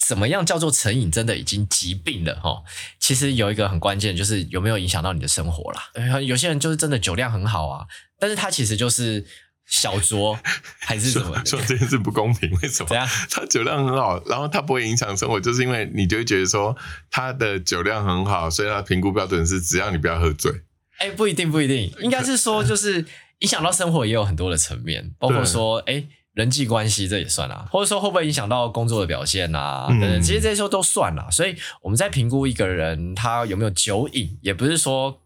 [0.06, 1.10] 怎么样叫做成瘾？
[1.10, 2.62] 真的已经疾病了哈？
[2.98, 6.20] 其实有一个很关键，就是有没有影响到你的生活啦。
[6.20, 7.86] 有些人就是真的酒量很好啊，
[8.18, 9.26] 但是他其实就是。
[9.64, 10.36] 小酌
[10.84, 11.58] 还是什么说？
[11.58, 12.96] 说这件事不公平，为什么怎？
[12.96, 13.08] 样？
[13.30, 16.76] 他酒量很好，然后他不会影响生活，就是因为你就会觉得说
[17.10, 20.52] 他的酒量很好，所以他的评估标准是只要你不要喝醉。
[20.98, 23.06] 哎、不一定，不一定，应该是说，就是
[23.38, 26.04] 影响到生活也有很多的层面，包括说，哎、
[26.34, 31.28] 人际关系这也算啦，或者说会不会影响到工作的表现啊，嗯等等，其实这些都算啦。
[31.30, 35.20] 所以我们在评估一个人他有没有酒瘾，也不是说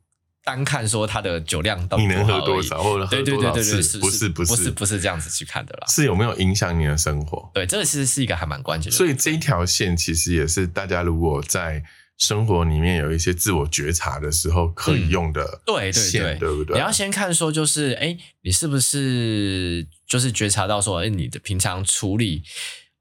[0.44, 3.98] 单看说他的酒量到底你能喝多少，或者喝对对多少对对对，次？
[3.98, 5.86] 不是不是是不是这样子去看的啦。
[5.88, 7.50] 是有没有影响你的生活？
[7.54, 8.96] 对，这个其实是一个还蛮关键的。
[8.96, 11.82] 所以这一条线其实也是大家如果在
[12.18, 16.74] 生活里面有一些自我觉察的时候可以用的嗯对对，对，对不对？
[16.74, 22.42] 你要先看说，就是哎，你是不是就是觉察到说，哎，你的平常处理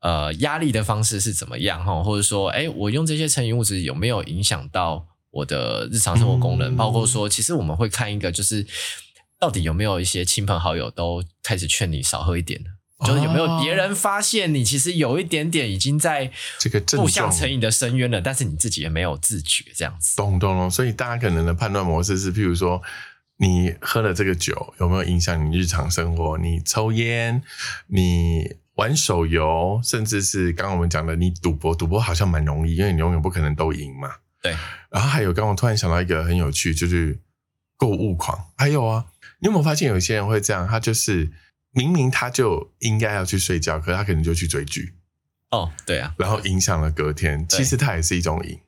[0.02, 2.04] 呃压力的方式是怎么样哈？
[2.04, 6.74] 或者说，哎，我用这些成瘾物质有没有影响到我的日常生活功能？
[6.74, 8.66] 嗯包括说，其实我们会看一个，就是
[9.40, 12.70] 到底有没有一些亲朋好友都开始劝你少喝一点呢。
[13.06, 20.16] 就是有没有别人发现你其实有一点点已经在这个症步向成瘾的深渊了，但是你自己也没有自觉，这样子。
[20.16, 22.82] 懂懂懂，所以大家可能的判断模式是，譬如说，
[23.38, 26.38] 你喝了这个酒有没有影响你日常生活？
[26.38, 27.42] 你抽烟，
[27.88, 34.10] 你玩手游，甚至是刚刚我们讲的，你赌博，赌博好像蛮容易，因为你永远不可能都赢嘛。
[34.42, 34.56] 对，
[34.90, 37.20] 然后还有，刚刚我突然想到一个很有趣，就是
[37.78, 38.52] 购物狂。
[38.56, 39.06] 还有啊，
[39.40, 40.68] 你有没有发现有些人会这样？
[40.68, 41.32] 他就是
[41.72, 44.94] 明明他就应该要去睡觉，可是他可能就去追剧，
[45.52, 47.46] 哦，对啊，然后影响了隔天。
[47.50, 48.60] 其实他也是一种瘾。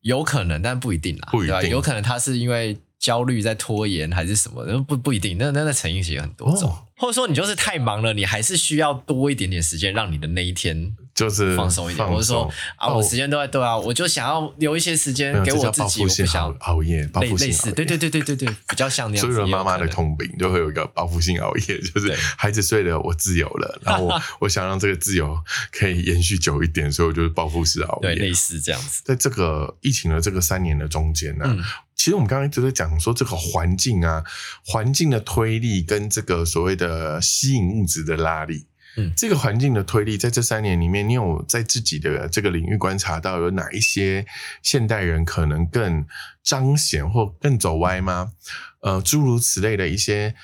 [0.00, 1.48] 有可能，但不一定啦，不一？
[1.60, 5.38] 定有可能他是因为焦虑在拖延，还是什么的，不不一定。
[5.38, 11.98] 那那那成因其实有很多种，哦或者说你就是太忙了，你还是需要多一点点时间，让你的那一天就是放松一点。
[11.98, 19.32] 放或者说啊，哦我时间都在对啊，我就想要留一些时间给我自己，我不想性熬熬夜，报类类似，对对对对对对，比较像那样子。
[19.32, 25.36] 所有的妈妈的也有可能通病就会有一个报复性熬夜，就是孩子睡了，我自由了， 然后我我想让这个自由
[25.72, 28.32] 可以延续久一点，所以我就是报复式熬对类。
[28.32, 29.02] 似这样子。
[29.04, 31.64] 在这个疫情的这个三年的中间呢、嗯
[31.98, 34.22] 其实我们刚刚一直在讲说这个环境啊，
[34.64, 38.66] 环境的推力跟这个所谓的吸引物质的拉力。
[38.98, 44.26] 嗯这个环境的推力，在这三年里面，你有在自己的这个领域观察到有哪一些
[44.62, 46.04] 现代人可能更
[46.42, 48.32] 彰显或更走歪吗？
[48.80, 50.34] 呃，诸如此类的一些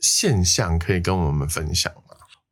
[0.00, 2.00] 现象，可以跟我们分享吗？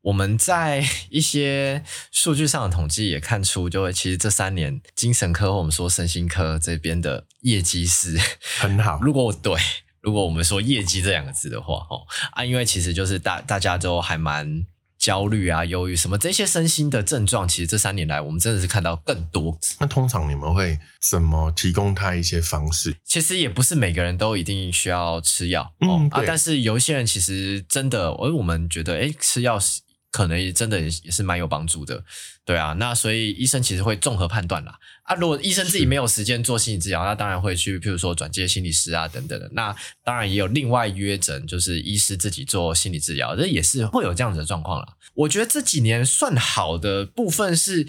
[0.03, 8.19] 我们在一些数据上的统计也看出，就会其实这三年精神科或我们说身心科这边的业绩是
[8.59, 9.55] 很好， 如果对，
[10.01, 14.67] 如果我们说业绩这两个字的话，哦啊，因为其实就是大大家都还蛮
[15.03, 19.59] 焦虑啊、忧郁什么这些身心的症状，其实这三年来我们真的是看到更多。
[19.81, 22.95] 那通常你们会怎么提供他一些方式？
[23.05, 29.81] 其实也不是每个人都一定需要吃药、哦啊，嗯对但是有一些人其实真的，而我们觉得，哎，吃药是
[30.13, 32.05] 可能也真的也也是蛮有帮助的，
[32.45, 32.75] 对啊。
[32.79, 34.79] 那所以医生其实会综合判断啦。
[35.05, 39.51] 啊，如果医生自己没有时间做心理治疗，那当然会去，譬如说转介心理师啊等等的。
[39.55, 44.95] 那当然也有另外约诊，就是医师自己做心理治疗，这也是会有这样子的状况啦。
[45.15, 47.89] 我觉得这几年算好的部分是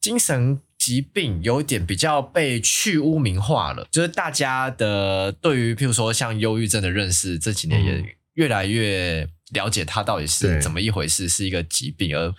[0.00, 12.34] 精神疾病有点比较被去污名化了，就是大家的对于譬如说像忧郁症的认识，这几年嗯也越来越了解它到底是怎么一回事，是一个疾病，而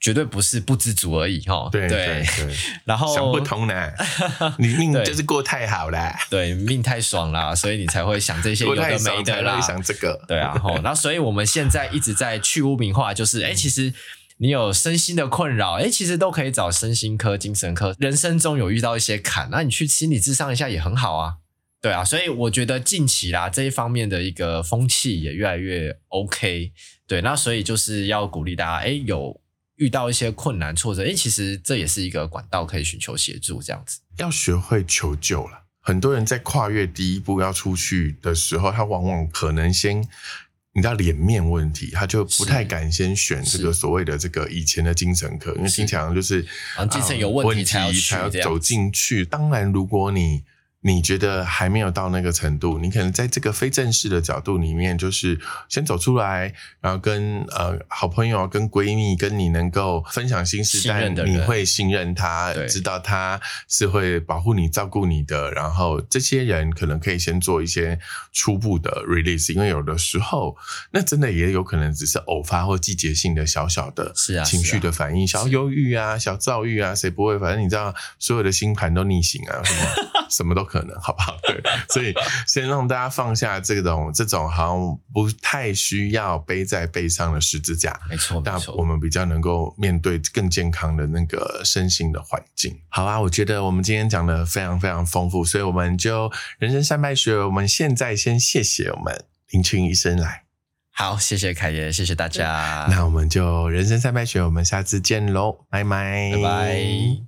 [0.00, 1.68] 绝对不是不知足而已哈。
[1.72, 3.92] 对对对， 然后想不通呢，
[4.58, 9.60] 你命就是过太好了，对命太爽啦，所以你才会想这些 有的没的啦。
[9.60, 10.24] 想这个。
[10.28, 13.92] 对啊，吼，然后所以我们现在一直在去污名化，就是哎，其实
[14.36, 17.96] 你有身心的困扰，哎，其实都可以找身心科、精神科。
[17.98, 21.38] 人生中有遇到一些坎，那你去心理咨商一下也很好啊。
[21.80, 26.72] 对啊，所以我觉得近期啦这一方面的一个风气也越来越 OK。
[27.06, 29.40] 对，那所以就是要鼓励大家，哎，有
[29.76, 34.00] 遇到一些困难挫折，哎，其实这也是一个管道可以寻求协助，这样子。
[34.18, 35.66] 要学会求救了。
[35.80, 40.00] 很多人在跨越第一步要出去的时候，他往往可能先，
[40.72, 46.42] 你知道脸面问题，他就不太敢先选这个所谓的这个以前的精神科，因为听起来好像就是
[46.90, 49.24] 精神有问问题才要去才要走进去。
[49.24, 50.42] 当然，如果你
[50.80, 65.50] 你觉得还没有到那个程度，你可能在这个非正式的角度里面，就是先走出来，然后跟呃好朋友、跟闺蜜、跟你能够分享心事，但你会信任他，知道他是会保护你、照顾你的。
[65.50, 67.98] 然后这些人可能可以先做一些
[68.32, 70.56] 初步的 release，因为有的时候
[70.92, 77.36] 那真的也有可能只是偶发或季节性的小小的是啊情绪的反应，小忧郁啊、小躁郁啊，谁不会？
[77.36, 79.88] 反正你知道，所有的星盘都逆行啊，什么
[80.30, 81.36] 什么都可能，好不好？
[81.44, 82.14] 对，所以
[82.46, 88.58] 先让大家放下这种这种好像不太需要背在背上的十字架，没错，没那。
[88.76, 92.78] 我们比较能够面对更健康的那个身心的环境。
[92.88, 100.44] 好啊，我觉得我们今天讲的非常非常丰富，所以我们就人生三拜学，我们现在先谢谢我们林群医生来，
[100.92, 107.27] 好，谢谢凯爷，谢谢大家，那我们就人生三拜学，我们下次见喽，拜拜，拜拜。